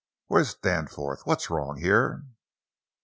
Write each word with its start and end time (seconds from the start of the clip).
Where's 0.25 0.55
Danforth? 0.55 1.27
What's 1.27 1.51
wrong 1.51 1.77
here?" 1.77 2.23